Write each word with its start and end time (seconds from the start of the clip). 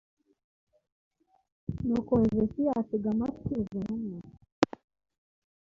nuko 1.85 2.11
hezekiya 2.21 2.71
atega 2.81 3.07
amatwi 3.15 3.51
izo 3.61 3.77
ntumwa 3.85 4.19